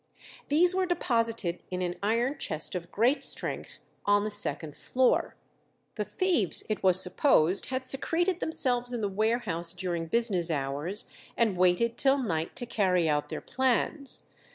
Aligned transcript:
These 0.49 0.73
were 0.73 0.87
deposited 0.87 1.61
in 1.69 1.83
an 1.83 1.93
iron 2.01 2.39
chest 2.39 2.73
of 2.73 2.91
great 2.91 3.23
strength 3.23 3.77
on 4.03 4.23
the 4.23 4.31
second 4.31 4.75
floor. 4.75 5.35
The 5.93 6.05
thieves 6.05 6.65
it 6.69 6.81
was 6.81 6.99
supposed 6.99 7.67
had 7.67 7.85
secreted 7.85 8.39
themselves 8.39 8.93
in 8.93 9.01
the 9.01 9.07
warehouse 9.07 9.73
during 9.73 10.07
business 10.07 10.49
hours, 10.49 11.05
and 11.37 11.55
waited 11.55 11.99
till 11.99 12.17
night 12.17 12.55
to 12.55 12.65
carry 12.65 13.07
out 13.07 13.29
their 13.29 13.41
plans. 13.41 14.23